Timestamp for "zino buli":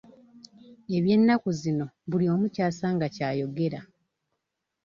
1.61-2.25